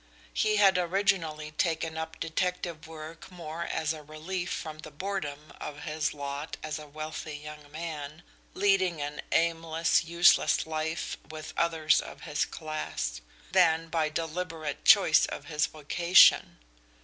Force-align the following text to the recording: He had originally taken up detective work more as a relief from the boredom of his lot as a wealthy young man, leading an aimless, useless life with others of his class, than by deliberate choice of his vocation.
He 0.33 0.55
had 0.55 0.79
originally 0.79 1.51
taken 1.51 1.95
up 1.95 2.19
detective 2.19 2.87
work 2.87 3.29
more 3.29 3.65
as 3.65 3.93
a 3.93 4.01
relief 4.01 4.49
from 4.51 4.79
the 4.79 4.89
boredom 4.89 5.53
of 5.61 5.83
his 5.83 6.11
lot 6.11 6.57
as 6.63 6.79
a 6.79 6.87
wealthy 6.87 7.37
young 7.37 7.71
man, 7.71 8.23
leading 8.55 8.99
an 8.99 9.21
aimless, 9.31 10.03
useless 10.03 10.65
life 10.65 11.19
with 11.29 11.53
others 11.55 12.01
of 12.01 12.21
his 12.21 12.45
class, 12.45 13.21
than 13.51 13.89
by 13.89 14.09
deliberate 14.09 14.83
choice 14.85 15.27
of 15.27 15.45
his 15.45 15.67
vocation. 15.67 16.57